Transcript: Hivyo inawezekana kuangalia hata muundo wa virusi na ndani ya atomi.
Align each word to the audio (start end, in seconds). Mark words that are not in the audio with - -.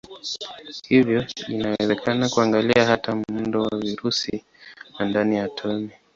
Hivyo 0.87 1.25
inawezekana 1.47 2.29
kuangalia 2.29 2.85
hata 2.85 3.15
muundo 3.15 3.61
wa 3.63 3.77
virusi 3.79 4.43
na 4.99 5.05
ndani 5.05 5.35
ya 5.35 5.43
atomi. 5.43 5.89